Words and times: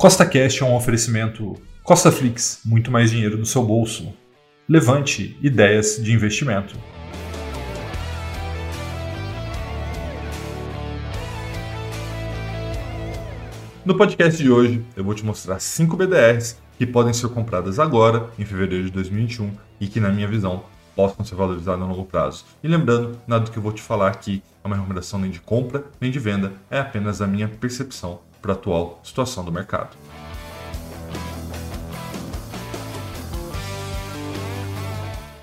Costa 0.00 0.24
Cash 0.24 0.62
é 0.62 0.64
um 0.64 0.74
oferecimento 0.74 1.60
Costa 1.82 2.10
Flix, 2.10 2.62
muito 2.64 2.90
mais 2.90 3.10
dinheiro 3.10 3.36
no 3.36 3.44
seu 3.44 3.62
bolso. 3.62 4.14
Levante 4.66 5.36
ideias 5.42 6.02
de 6.02 6.10
investimento. 6.10 6.74
No 13.84 13.94
podcast 13.94 14.42
de 14.42 14.50
hoje, 14.50 14.82
eu 14.96 15.04
vou 15.04 15.12
te 15.12 15.22
mostrar 15.22 15.60
5 15.60 15.94
BDRs 15.94 16.56
que 16.78 16.86
podem 16.86 17.12
ser 17.12 17.28
compradas 17.28 17.78
agora, 17.78 18.30
em 18.38 18.44
fevereiro 18.46 18.86
de 18.86 18.92
2021, 18.92 19.52
e 19.78 19.86
que, 19.86 20.00
na 20.00 20.08
minha 20.08 20.26
visão, 20.26 20.64
possam 20.96 21.26
ser 21.26 21.34
valorizadas 21.34 21.82
a 21.82 21.84
longo 21.84 22.06
prazo. 22.06 22.46
E 22.64 22.68
lembrando, 22.68 23.20
nada 23.26 23.44
do 23.44 23.50
que 23.50 23.58
eu 23.58 23.62
vou 23.62 23.72
te 23.72 23.82
falar 23.82 24.08
aqui 24.08 24.42
é 24.64 24.66
uma 24.66 24.76
recomendação 24.76 25.20
nem 25.20 25.30
de 25.30 25.40
compra, 25.40 25.84
nem 26.00 26.10
de 26.10 26.18
venda, 26.18 26.54
é 26.70 26.78
apenas 26.78 27.20
a 27.20 27.26
minha 27.26 27.48
percepção 27.48 28.29
para 28.40 28.52
a 28.52 28.56
atual 28.56 29.00
situação 29.02 29.44
do 29.44 29.52
mercado. 29.52 29.96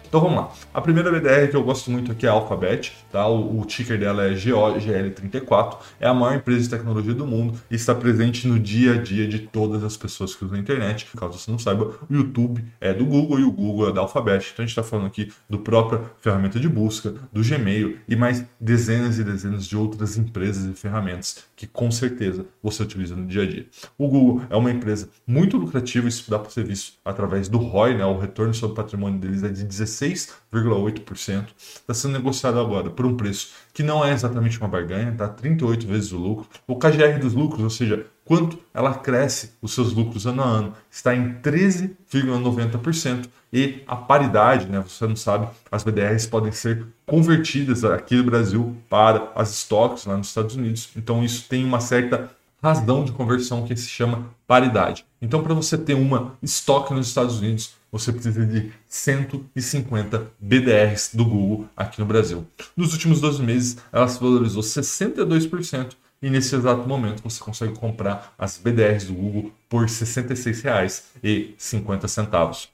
Então 0.07 0.21
vamos 0.21 0.37
lá. 0.37 0.51
A 0.73 0.79
primeira 0.79 1.11
BDR 1.11 1.49
que 1.49 1.55
eu 1.55 1.63
gosto 1.63 1.91
muito 1.91 2.11
aqui 2.11 2.25
é 2.25 2.29
a 2.29 2.31
Alphabet, 2.31 2.93
tá? 3.11 3.27
O, 3.27 3.59
o 3.59 3.65
ticker 3.65 3.99
dela 3.99 4.25
é 4.25 4.33
GOGL34, 4.33 5.77
é 5.99 6.07
a 6.07 6.13
maior 6.13 6.35
empresa 6.35 6.61
de 6.61 6.69
tecnologia 6.69 7.13
do 7.13 7.27
mundo 7.27 7.59
e 7.69 7.75
está 7.75 7.93
presente 7.93 8.47
no 8.47 8.57
dia 8.57 8.93
a 8.93 8.97
dia 8.97 9.27
de 9.27 9.39
todas 9.39 9.83
as 9.83 9.97
pessoas 9.97 10.33
que 10.33 10.45
usam 10.45 10.57
a 10.57 10.61
internet. 10.61 11.07
Caso 11.17 11.37
você 11.37 11.51
não 11.51 11.59
saiba, 11.59 11.93
o 12.09 12.13
YouTube 12.13 12.63
é 12.79 12.93
do 12.93 13.05
Google 13.05 13.39
e 13.39 13.43
o 13.43 13.51
Google 13.51 13.89
é 13.89 13.93
da 13.93 14.01
Alphabet. 14.01 14.49
Então 14.53 14.63
a 14.63 14.65
gente 14.65 14.77
está 14.77 14.83
falando 14.83 15.07
aqui 15.07 15.31
do 15.49 15.59
própria 15.59 16.01
ferramenta 16.21 16.59
de 16.59 16.69
busca, 16.69 17.13
do 17.33 17.43
Gmail 17.43 17.97
e 18.07 18.15
mais 18.15 18.45
dezenas 18.59 19.19
e 19.19 19.23
dezenas 19.23 19.65
de 19.65 19.75
outras 19.75 20.17
empresas 20.17 20.65
e 20.65 20.73
ferramentas 20.73 21.43
que 21.55 21.67
com 21.67 21.91
certeza 21.91 22.45
você 22.61 22.83
utiliza 22.83 23.15
no 23.15 23.25
dia 23.25 23.41
a 23.41 23.45
dia. 23.45 23.65
O 23.97 24.07
Google 24.07 24.45
é 24.49 24.55
uma 24.55 24.71
empresa 24.71 25.09
muito 25.25 25.57
lucrativa, 25.57 26.07
isso 26.07 26.29
dá 26.29 26.39
para 26.39 26.51
ser 26.51 26.63
visto 26.63 26.93
através 27.03 27.49
do 27.49 27.57
ROI, 27.57 27.97
né? 27.97 28.05
O 28.05 28.17
retorno 28.17 28.53
sobre 28.53 28.73
o 28.73 28.75
patrimônio 28.75 29.19
deles 29.19 29.43
é 29.43 29.49
de 29.49 29.63
16 29.63 29.96
6,8%. 30.01 31.47
Está 31.57 31.93
sendo 31.93 32.13
negociado 32.13 32.59
agora 32.59 32.89
por 32.89 33.05
um 33.05 33.15
preço 33.15 33.49
que 33.73 33.83
não 33.83 34.03
é 34.03 34.11
exatamente 34.11 34.59
uma 34.59 34.67
barganha, 34.67 35.13
tá? 35.17 35.27
38 35.27 35.87
vezes 35.87 36.11
o 36.11 36.17
lucro. 36.17 36.47
O 36.65 36.75
KGR 36.75 37.19
dos 37.19 37.33
lucros, 37.33 37.63
ou 37.63 37.69
seja, 37.69 38.05
quanto 38.25 38.59
ela 38.73 38.93
cresce 38.93 39.51
os 39.61 39.73
seus 39.73 39.93
lucros 39.93 40.25
ano 40.27 40.41
a 40.41 40.45
ano, 40.45 40.73
está 40.89 41.15
em 41.15 41.35
13,90% 41.41 43.27
e 43.51 43.81
a 43.87 43.95
paridade, 43.95 44.67
né, 44.67 44.83
você 44.85 45.07
não 45.07 45.15
sabe, 45.15 45.47
as 45.71 45.83
BDRs 45.83 46.27
podem 46.27 46.51
ser 46.51 46.85
convertidas 47.05 47.85
aqui 47.85 48.15
no 48.15 48.25
Brasil 48.25 48.75
para 48.89 49.31
as 49.35 49.51
estoques 49.51 50.05
lá 50.05 50.17
nos 50.17 50.27
Estados 50.27 50.55
Unidos. 50.55 50.89
Então 50.97 51.23
isso 51.23 51.47
tem 51.47 51.63
uma 51.63 51.79
certa 51.79 52.29
razão 52.61 53.03
de 53.03 53.11
conversão 53.11 53.65
que 53.65 53.75
se 53.75 53.87
chama 53.87 54.29
paridade. 54.47 55.05
Então, 55.21 55.43
para 55.43 55.53
você 55.53 55.77
ter 55.77 55.93
uma 55.93 56.35
estoque 56.41 56.93
nos 56.93 57.07
Estados 57.07 57.39
Unidos, 57.39 57.75
você 57.91 58.11
precisa 58.11 58.45
de 58.45 58.71
150 58.87 60.31
BDRs 60.39 61.11
do 61.13 61.25
Google 61.25 61.67
aqui 61.75 61.99
no 61.99 62.05
Brasil. 62.05 62.45
Nos 62.75 62.93
últimos 62.93 63.19
12 63.21 63.41
meses, 63.43 63.77
ela 63.91 64.07
se 64.07 64.19
valorizou 64.19 64.61
62% 64.61 65.95
e 66.21 66.29
nesse 66.29 66.55
exato 66.55 66.87
momento 66.87 67.23
você 67.23 67.39
consegue 67.39 67.73
comprar 67.75 68.33
as 68.37 68.57
BDRs 68.57 69.05
do 69.05 69.13
Google 69.13 69.51
por 69.69 69.83
R$ 69.83 69.87
66,50. 69.87 72.69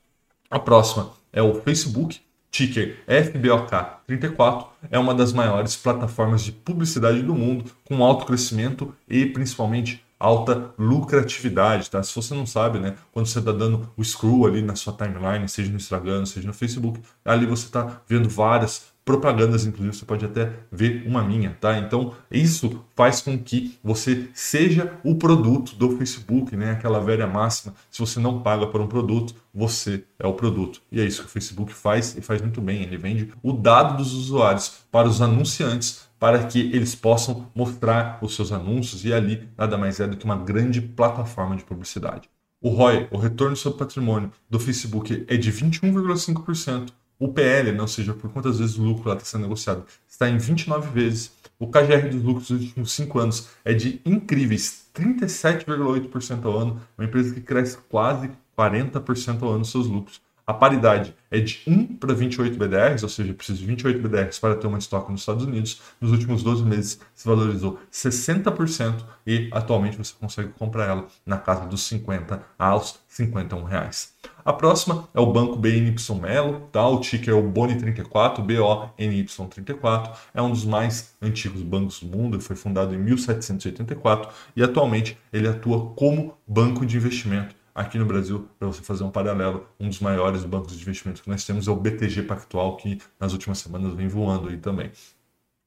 A 0.50 0.60
próxima 0.60 1.12
é 1.32 1.42
o 1.42 1.62
Facebook, 1.62 2.20
ticker 2.54 3.00
FBOK34, 3.08 4.68
é 4.92 5.00
uma 5.00 5.16
das 5.16 5.34
maiores 5.34 5.76
plataformas 5.76 6.44
de 6.44 6.52
publicidade 6.52 7.24
do 7.24 7.34
mundo, 7.34 7.72
com 7.84 8.04
alto 8.04 8.26
crescimento 8.26 8.96
e 9.10 9.26
principalmente 9.26 10.06
alta 10.20 10.72
lucratividade, 10.78 11.90
tá? 11.90 12.02
Se 12.04 12.16
você 12.16 12.34
não 12.36 12.46
sabe, 12.46 12.80
né, 12.80 12.96
quando 13.12 13.26
você 13.26 13.40
está 13.40 13.52
dando 13.52 13.92
o 13.98 14.04
scroll 14.04 14.46
ali 14.46 14.62
na 14.62 14.76
sua 14.76 14.94
timeline, 14.94 15.50
seja 15.50 15.70
no 15.70 15.76
Instagram, 15.78 16.26
seja 16.26 16.48
no 16.48 16.54
Facebook, 16.54 17.02
ali 17.26 17.46
você 17.46 17.66
está 17.66 18.02
vendo 18.08 18.30
várias 18.30 18.93
propagandas, 19.06 19.66
inclusive 19.66 19.96
você 19.96 20.06
pode 20.06 20.26
até 20.26 20.52
ver 20.72 21.04
uma 21.06 21.24
minha, 21.24 21.58
tá? 21.60 21.78
Então 21.78 22.14
isso 22.32 22.84
faz 22.96 23.22
com 23.22 23.38
que 23.38 23.78
você 23.84 24.30
seja 24.34 24.94
o 25.04 25.16
produto 25.16 25.76
do 25.76 25.98
Facebook, 25.98 26.56
né? 26.56 26.72
Aquela 26.72 27.00
velha 27.00 27.28
máxima: 27.28 27.74
se 27.92 28.00
você 28.00 28.20
não 28.20 28.42
paga 28.42 28.68
por 28.68 28.82
um 28.82 28.88
produto, 28.88 29.36
você 29.54 30.04
é 30.18 30.26
o 30.26 30.34
produto. 30.34 30.82
E 30.92 31.00
é 31.00 31.06
isso 31.06 31.22
que 31.22 31.28
o 31.28 31.32
Facebook 31.32 31.74
faz 31.74 32.16
e 32.18 32.22
faz 32.22 32.42
muito 32.42 32.62
bem. 32.62 32.82
Ele 32.84 32.98
vende 32.98 33.34
o 33.42 33.52
dado 33.52 33.98
dos 33.98 34.14
usuários 34.14 34.74
para 34.92 35.08
os 35.08 35.22
anunciantes 35.22 36.08
para 36.24 36.46
que 36.46 36.60
eles 36.74 36.96
possam 36.96 37.52
mostrar 37.54 38.18
os 38.22 38.34
seus 38.34 38.54
anúncios 38.54 39.04
e 39.04 39.14
ali 39.14 39.50
nada 39.58 39.78
mais 39.78 40.00
é 40.00 40.08
do 40.08 40.16
que 40.16 40.24
uma 40.24 40.38
grande 40.38 40.82
plataforma 40.82 41.54
de 41.54 41.66
publicidade. 41.66 42.30
O 42.62 42.70
ROI, 42.70 43.10
o 43.12 43.18
retorno 43.18 43.58
sobre 43.58 43.80
patrimônio 43.80 44.32
do 44.50 44.58
Facebook 44.58 45.26
é 45.28 45.36
de 45.36 45.52
21,5%. 45.52 46.94
O 47.20 47.28
PL, 47.28 47.80
ou 47.80 47.88
seja, 47.88 48.14
por 48.14 48.32
quantas 48.32 48.60
vezes 48.60 48.78
o 48.78 48.84
lucro 48.84 49.12
está 49.14 49.26
sendo 49.26 49.44
negociado, 49.44 49.86
está 50.08 50.30
em 50.30 50.38
29 50.38 50.90
vezes. 50.90 51.32
O 51.60 51.68
KGR 51.68 52.10
dos 52.10 52.24
lucros 52.24 52.48
dos 52.50 52.62
últimos 52.62 52.92
5 52.92 53.20
anos 53.20 53.50
é 53.64 53.74
de 53.74 54.02
incríveis 54.06 54.88
37,8% 54.94 56.46
ao 56.46 56.58
ano, 56.58 56.82
uma 56.98 57.06
empresa 57.06 57.34
que 57.34 57.42
cresce 57.42 57.78
quase 57.90 58.30
40% 58.58 59.44
ao 59.44 59.54
ano 59.54 59.66
seus 59.66 59.88
lucros. 59.88 60.22
A 60.46 60.54
paridade 60.54 61.16
é 61.32 61.40
de 61.40 61.62
1 61.66 61.96
para 61.96 62.14
28 62.14 62.58
BDRs, 62.58 63.02
ou 63.02 63.08
seja, 63.08 63.34
precisa 63.34 63.58
de 63.58 63.66
28 63.66 64.02
BDRs 64.02 64.40
para 64.40 64.56
ter 64.56 64.68
uma 64.68 64.78
estoque 64.78 65.10
nos 65.10 65.22
Estados 65.22 65.46
Unidos. 65.46 65.82
Nos 66.02 66.12
últimos 66.12 66.44
12 66.44 66.66
meses 66.66 67.00
se 67.16 67.26
valorizou 67.26 67.80
60% 67.90 69.06
e 69.26 69.48
atualmente 69.54 69.98
você 69.98 70.14
consegue 70.20 70.50
comprar 70.60 70.90
ela 70.90 71.08
na 71.26 71.38
casa 71.38 71.66
dos 71.66 71.84
50 71.84 72.44
aos 72.60 73.00
51 73.08 73.64
reais. 73.64 74.14
A 74.44 74.52
próxima 74.52 75.08
é 75.14 75.20
o 75.22 75.32
banco 75.32 75.56
BNY 75.56 75.96
Melo, 76.22 76.68
tá? 76.74 76.86
o 76.90 77.00
ticker 77.00 77.34
é 77.34 77.38
o 77.38 77.50
Boni34, 77.50 78.42
B-O-N-Y34, 78.42 80.12
é 80.34 80.42
um 80.42 80.50
dos 80.50 80.66
mais 80.66 81.16
antigos 81.22 81.62
bancos 81.62 82.02
do 82.02 82.18
mundo, 82.18 82.42
foi 82.42 82.58
fundado 82.58 82.94
em 82.94 82.98
1784 82.98 84.30
e 84.58 84.62
atualmente 84.62 85.18
ele 85.32 85.48
atua 85.48 85.94
como 85.96 86.38
banco 86.46 86.86
de 86.86 86.98
investimento 86.98 87.63
aqui 87.74 87.98
no 87.98 88.06
Brasil, 88.06 88.48
para 88.60 88.68
você 88.68 88.82
fazer 88.82 89.04
um 89.04 89.12
paralelo, 89.12 89.66
um 89.80 89.88
dos 89.90 90.00
maiores 90.00 90.44
bancos 90.44 90.76
de 90.76 90.82
investimento 90.82 91.22
que 91.22 91.30
nós 91.30 91.46
temos 91.46 91.68
é 91.68 91.72
o 91.72 91.76
BTG 91.76 92.24
Pactual, 92.24 92.78
que 92.78 93.00
nas 93.20 93.34
últimas 93.34 93.58
semanas 93.60 93.94
vem 93.94 94.08
voando 94.08 94.50
aí 94.50 94.58
também. 94.58 94.92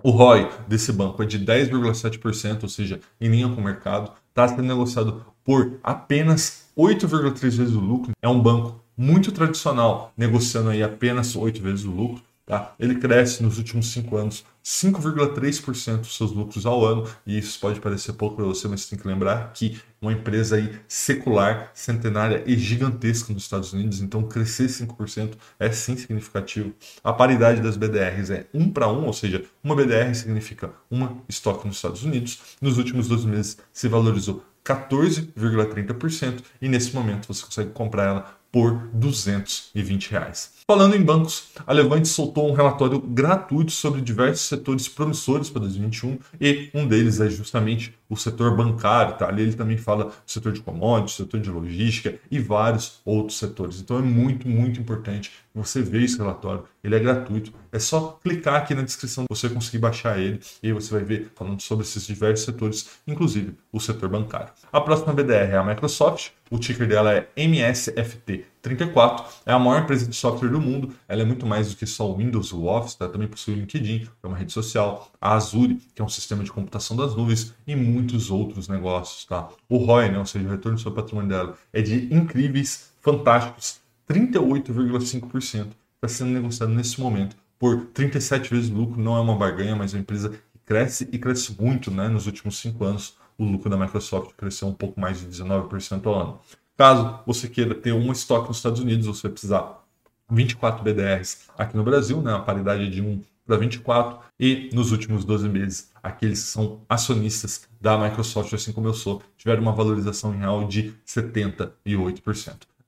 O 0.02 0.10
ROI 0.10 0.50
desse 0.68 0.92
banco 0.92 1.22
é 1.22 1.26
de 1.26 1.38
10,7%, 1.38 2.62
ou 2.62 2.68
seja, 2.68 3.00
em 3.20 3.28
linha 3.28 3.48
com 3.48 3.60
o 3.60 3.64
mercado, 3.64 4.12
está 4.28 4.46
sendo 4.46 4.62
negociado 4.62 5.24
por 5.42 5.78
apenas 5.82 6.66
8,3 6.76 7.40
vezes 7.40 7.74
o 7.74 7.80
lucro. 7.80 8.12
É 8.20 8.28
um 8.28 8.40
banco 8.40 8.80
muito 8.96 9.32
tradicional, 9.32 10.12
negociando 10.16 10.70
aí 10.70 10.82
apenas 10.82 11.34
8 11.34 11.62
vezes 11.62 11.84
o 11.84 11.90
lucro. 11.90 12.22
Tá? 12.46 12.74
Ele 12.78 12.94
cresce 12.94 13.42
nos 13.42 13.58
últimos 13.58 13.90
cinco 13.90 14.16
anos 14.16 14.44
5,3% 14.64 15.98
dos 15.98 16.16
seus 16.16 16.32
lucros 16.32 16.66
ao 16.66 16.84
ano, 16.84 17.08
e 17.24 17.38
isso 17.38 17.58
pode 17.60 17.80
parecer 17.80 18.12
pouco 18.14 18.34
para 18.34 18.44
você, 18.44 18.66
mas 18.66 18.80
você 18.80 18.90
tem 18.90 18.98
que 18.98 19.06
lembrar 19.06 19.52
que 19.52 19.80
uma 20.02 20.12
empresa 20.12 20.56
aí 20.56 20.76
secular, 20.88 21.70
centenária 21.72 22.42
e 22.46 22.56
gigantesca 22.56 23.32
nos 23.32 23.44
Estados 23.44 23.72
Unidos, 23.72 24.00
então 24.00 24.24
crescer 24.24 24.66
5% 24.66 25.34
é 25.60 25.70
sim 25.70 25.96
significativo. 25.96 26.72
A 27.02 27.12
paridade 27.12 27.60
das 27.60 27.76
BDRs 27.76 28.30
é 28.30 28.46
1 28.52 28.70
para 28.70 28.88
1, 28.88 29.06
ou 29.06 29.12
seja, 29.12 29.44
uma 29.62 29.76
BDR 29.76 30.12
significa 30.14 30.72
uma 30.90 31.16
estoque 31.28 31.66
nos 31.66 31.76
Estados 31.76 32.02
Unidos. 32.02 32.40
Nos 32.60 32.76
últimos 32.76 33.06
dois 33.06 33.24
meses 33.24 33.56
se 33.72 33.86
valorizou 33.86 34.44
14,30% 34.64 36.42
e 36.60 36.68
nesse 36.68 36.92
momento 36.92 37.28
você 37.28 37.44
consegue 37.44 37.70
comprar 37.70 38.04
ela 38.04 38.36
por 38.56 38.88
220 38.94 40.10
reais. 40.12 40.50
Falando 40.66 40.96
em 40.96 41.02
bancos, 41.02 41.48
a 41.66 41.74
Levante 41.74 42.08
soltou 42.08 42.50
um 42.50 42.54
relatório 42.54 42.98
gratuito 42.98 43.70
sobre 43.70 44.00
diversos 44.00 44.48
setores 44.48 44.88
promissores 44.88 45.50
para 45.50 45.60
2021 45.60 46.18
e 46.40 46.70
um 46.72 46.88
deles 46.88 47.20
é 47.20 47.28
justamente 47.28 47.94
o 48.08 48.16
setor 48.16 48.56
bancário. 48.56 49.16
Tá? 49.16 49.28
Ali 49.28 49.42
ele 49.42 49.54
também 49.54 49.76
fala 49.76 50.06
do 50.06 50.12
setor 50.26 50.52
de 50.52 50.60
commodities, 50.60 51.16
setor 51.16 51.40
de 51.40 51.50
logística 51.50 52.18
e 52.30 52.38
vários 52.38 53.00
outros 53.04 53.38
setores. 53.38 53.80
Então 53.80 53.98
é 53.98 54.02
muito, 54.02 54.48
muito 54.48 54.80
importante 54.80 55.32
você 55.54 55.80
ver 55.80 56.02
esse 56.02 56.18
relatório. 56.18 56.64
Ele 56.84 56.94
é 56.94 56.98
gratuito. 56.98 57.52
É 57.72 57.78
só 57.78 58.18
clicar 58.22 58.56
aqui 58.56 58.74
na 58.74 58.82
descrição 58.82 59.24
você 59.28 59.48
conseguir 59.48 59.78
baixar 59.78 60.18
ele 60.18 60.40
e 60.62 60.72
você 60.72 60.92
vai 60.92 61.04
ver 61.04 61.32
falando 61.34 61.60
sobre 61.60 61.84
esses 61.84 62.06
diversos 62.06 62.44
setores, 62.44 62.90
inclusive 63.06 63.54
o 63.72 63.80
setor 63.80 64.08
bancário. 64.08 64.52
A 64.72 64.80
próxima 64.80 65.12
BDR 65.12 65.52
é 65.52 65.56
a 65.56 65.64
Microsoft. 65.64 66.30
O 66.50 66.58
ticker 66.58 66.86
dela 66.86 67.12
é 67.12 67.28
MSFT34. 68.66 69.24
É 69.46 69.52
a 69.52 69.58
maior 69.58 69.82
empresa 69.82 70.06
de 70.06 70.16
software 70.16 70.48
do 70.48 70.60
mundo. 70.60 70.92
Ela 71.08 71.22
é 71.22 71.24
muito 71.24 71.46
mais 71.46 71.70
do 71.70 71.76
que 71.76 71.86
só 71.86 72.10
o 72.10 72.16
Windows 72.16 72.52
o 72.52 72.64
Office. 72.64 72.94
Tá? 72.94 73.08
Também 73.08 73.28
possui 73.28 73.54
o 73.54 73.56
LinkedIn, 73.56 74.00
que 74.00 74.10
é 74.22 74.26
uma 74.26 74.36
rede 74.36 74.52
social. 74.52 75.10
A 75.20 75.34
Azure, 75.34 75.80
que 75.94 76.02
é 76.02 76.04
um 76.04 76.08
sistema 76.08 76.42
de 76.42 76.52
computação 76.52 76.96
das 76.96 77.14
nuvens. 77.14 77.54
E 77.66 77.74
muitos 77.76 78.30
outros 78.30 78.68
negócios. 78.68 79.24
Tá? 79.24 79.48
O 79.68 79.78
ROI, 79.78 80.10
né? 80.10 80.18
ou 80.18 80.26
seja, 80.26 80.46
o 80.46 80.50
retorno 80.50 80.78
sobre 80.78 81.00
patrimônio 81.00 81.28
dela, 81.30 81.56
é 81.72 81.80
de 81.80 82.12
incríveis, 82.14 82.90
fantásticos 83.00 83.80
38,5%. 84.08 85.68
Está 85.94 86.08
sendo 86.08 86.30
negociado 86.30 86.72
nesse 86.72 87.00
momento 87.00 87.36
por 87.58 87.86
37 87.86 88.50
vezes 88.50 88.70
lucro. 88.70 89.00
Não 89.00 89.16
é 89.16 89.20
uma 89.20 89.36
barganha, 89.36 89.74
mas 89.74 89.92
é 89.92 89.96
uma 89.96 90.02
empresa 90.02 90.30
que 90.30 90.58
cresce 90.64 91.08
e 91.10 91.18
cresce 91.18 91.56
muito 91.58 91.90
né, 91.90 92.08
nos 92.08 92.26
últimos 92.26 92.58
cinco 92.58 92.84
anos 92.84 93.16
o 93.38 93.44
lucro 93.44 93.68
da 93.68 93.76
Microsoft 93.76 94.32
cresceu 94.36 94.68
um 94.68 94.74
pouco 94.74 94.98
mais 94.98 95.20
de 95.20 95.26
19% 95.26 96.06
ao 96.06 96.14
ano. 96.14 96.40
Caso 96.76 97.20
você 97.26 97.48
queira 97.48 97.74
ter 97.74 97.92
um 97.92 98.12
estoque 98.12 98.48
nos 98.48 98.58
Estados 98.58 98.80
Unidos, 98.80 99.06
você 99.06 99.28
precisar 99.28 99.82
24 100.30 100.84
BDRs 100.84 101.48
aqui 101.56 101.76
no 101.76 101.82
Brasil, 101.82 102.20
né, 102.20 102.34
a 102.34 102.38
paridade 102.38 102.90
de 102.90 103.00
1 103.00 103.22
para 103.46 103.56
24, 103.56 104.18
e 104.38 104.68
nos 104.74 104.92
últimos 104.92 105.24
12 105.24 105.48
meses, 105.48 105.90
aqueles 106.02 106.42
que 106.42 106.48
são 106.48 106.80
acionistas 106.88 107.68
da 107.80 107.96
Microsoft, 107.96 108.52
assim 108.52 108.72
como 108.72 108.88
eu 108.88 108.94
sou, 108.94 109.22
tiveram 109.38 109.62
uma 109.62 109.72
valorização 109.72 110.32
real 110.32 110.66
de 110.66 110.92
78%. 111.06 111.72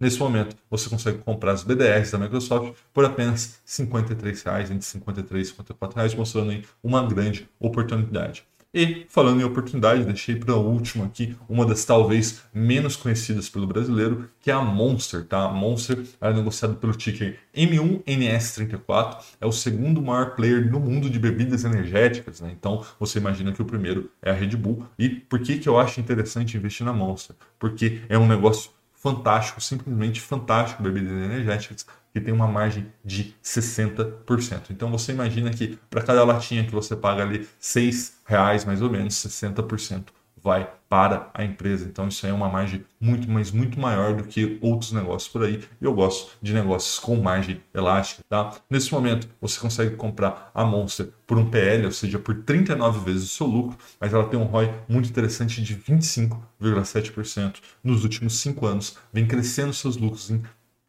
Nesse 0.00 0.18
momento, 0.18 0.56
você 0.70 0.88
consegue 0.90 1.18
comprar 1.18 1.52
as 1.52 1.64
BDRs 1.64 2.12
da 2.12 2.18
Microsoft 2.18 2.74
por 2.92 3.04
apenas 3.04 3.60
R$ 3.64 3.84
53,00, 3.84 4.70
entre 4.70 4.82
53 4.82 5.46
e 5.46 5.50
54 5.50 5.96
reais, 5.96 6.14
mostrando 6.14 6.50
aí 6.50 6.64
uma 6.82 7.04
grande 7.06 7.48
oportunidade. 7.58 8.44
E 8.72 9.06
falando 9.08 9.40
em 9.40 9.44
oportunidade, 9.44 10.04
deixei 10.04 10.36
para 10.36 10.54
o 10.54 10.70
último 10.70 11.02
aqui 11.02 11.34
uma 11.48 11.64
das 11.64 11.86
talvez 11.86 12.42
menos 12.52 12.96
conhecidas 12.96 13.48
pelo 13.48 13.66
brasileiro, 13.66 14.28
que 14.40 14.50
é 14.50 14.54
a 14.54 14.60
Monster, 14.60 15.24
tá? 15.24 15.44
A 15.44 15.48
Monster 15.48 16.04
é 16.20 16.32
negociada 16.34 16.74
pelo 16.74 16.92
ticker 16.92 17.38
M1NS34, 17.56 19.24
é 19.40 19.46
o 19.46 19.52
segundo 19.52 20.02
maior 20.02 20.34
player 20.34 20.70
no 20.70 20.78
mundo 20.80 21.08
de 21.08 21.18
bebidas 21.18 21.64
energéticas, 21.64 22.42
né? 22.42 22.50
Então 22.52 22.84
você 23.00 23.18
imagina 23.18 23.52
que 23.52 23.62
o 23.62 23.64
primeiro 23.64 24.10
é 24.20 24.30
a 24.30 24.34
Red 24.34 24.54
Bull. 24.56 24.84
E 24.98 25.08
por 25.08 25.40
que, 25.40 25.58
que 25.58 25.68
eu 25.68 25.78
acho 25.78 25.98
interessante 25.98 26.56
investir 26.58 26.84
na 26.84 26.92
Monster? 26.92 27.36
Porque 27.58 28.02
é 28.06 28.18
um 28.18 28.28
negócio 28.28 28.70
fantástico, 28.98 29.60
simplesmente 29.60 30.20
fantástico, 30.20 30.82
bebidas 30.82 31.12
energéticas, 31.12 31.86
que 32.18 32.24
tem 32.24 32.34
uma 32.34 32.48
margem 32.48 32.86
de 33.04 33.34
60%. 33.42 34.70
Então 34.70 34.90
você 34.90 35.12
imagina 35.12 35.50
que 35.50 35.78
para 35.88 36.02
cada 36.02 36.24
latinha 36.24 36.64
que 36.64 36.72
você 36.72 36.96
paga 36.96 37.22
ali 37.22 37.38
R$ 37.38 37.90
reais 38.26 38.64
mais 38.64 38.82
ou 38.82 38.90
menos, 38.90 39.14
60% 39.14 40.06
vai 40.42 40.70
para 40.88 41.30
a 41.34 41.44
empresa. 41.44 41.86
Então 41.86 42.08
isso 42.08 42.24
aí 42.24 42.32
é 42.32 42.34
uma 42.34 42.48
margem 42.48 42.84
muito, 43.00 43.30
mas 43.30 43.50
muito 43.50 43.78
maior 43.78 44.14
do 44.14 44.24
que 44.24 44.58
outros 44.62 44.92
negócios 44.92 45.30
por 45.30 45.44
aí. 45.44 45.62
Eu 45.80 45.92
gosto 45.92 46.32
de 46.40 46.54
negócios 46.54 46.98
com 46.98 47.16
margem 47.16 47.60
elástica, 47.74 48.22
tá? 48.28 48.54
Nesse 48.70 48.92
momento 48.92 49.28
você 49.40 49.60
consegue 49.60 49.96
comprar 49.96 50.50
a 50.54 50.64
Monster 50.64 51.10
por 51.26 51.36
um 51.36 51.50
PL, 51.50 51.84
ou 51.86 51.92
seja, 51.92 52.18
por 52.18 52.42
39 52.42 53.00
vezes 53.04 53.24
o 53.24 53.34
seu 53.36 53.46
lucro, 53.46 53.76
mas 54.00 54.14
ela 54.14 54.26
tem 54.26 54.38
um 54.38 54.44
ROI 54.44 54.72
muito 54.88 55.10
interessante 55.10 55.62
de 55.62 55.76
25,7% 55.76 57.56
nos 57.84 58.02
últimos 58.02 58.40
5 58.40 58.66
anos, 58.66 58.96
vem 59.12 59.26
crescendo 59.26 59.74
seus 59.74 59.96
lucros 59.96 60.30
em 60.30 60.42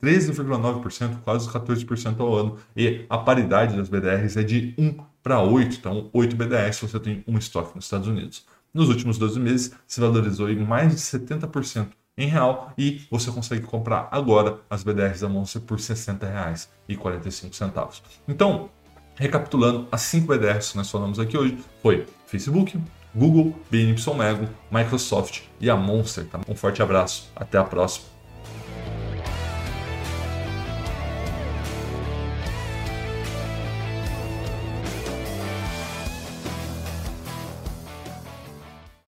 13,9%, 0.04 1.22
quase 1.24 1.50
14% 1.50 2.19
ao 2.19 2.36
ano. 2.36 2.57
E 2.75 3.06
a 3.10 3.18
paridade 3.18 3.75
das 3.75 3.90
BDRs 3.90 4.38
é 4.38 4.44
de 4.44 4.75
1 4.78 4.98
para 5.22 5.42
8, 5.42 5.78
então 5.78 6.10
8 6.13 6.36
BDRs 6.36 6.80
você 6.80 7.00
tem 7.00 7.24
um 7.28 7.36
estoque 7.38 7.75
nos 7.75 7.86
Estados 7.86 8.07
Unidos. 8.07 8.46
Nos 8.74 8.90
últimos 8.90 9.18
12 9.18 9.40
meses, 9.40 9.72
se 9.88 10.00
valorizou 10.00 10.50
em 10.50 10.57
mais 10.57 10.96
de 10.96 11.01
70% 11.01 11.88
em 12.18 12.28
real 12.28 12.74
e 12.78 13.01
você 13.10 13.31
consegue 13.31 13.66
comprar 13.66 14.07
agora 14.12 14.60
as 14.69 14.84
BDRs 14.84 15.22
da 15.22 15.30
Monster 15.30 15.62
por 15.62 15.78
R$ 15.78 15.84
60,45. 15.84 18.02
Então, 18.28 18.69
recapitulando, 19.16 19.88
as 19.92 20.02
5 20.02 20.28
BDRs 20.28 20.72
que 20.72 20.78
nós 20.78 20.92
falamos 20.92 21.19
aqui 21.19 21.38
hoje 21.38 21.57
foi 21.81 22.06
Facebook, 22.28 22.80
Google, 23.16 23.56
BNY 23.72 23.95
Mego, 24.18 24.50
Microsoft 24.72 25.44
e 25.60 25.69
a 25.69 25.75
Monster. 25.75 26.25
Tá? 26.25 26.40
Um 26.48 26.56
forte 26.56 26.81
abraço, 26.81 27.30
até 27.36 27.57
a 27.57 27.63
próxima. 27.63 28.19